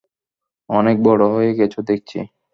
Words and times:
অনেক 0.69 0.97
বড় 1.03 1.23
হয়ে 1.33 1.51
গেছো 1.53 1.79
দেখছি। 1.81 2.19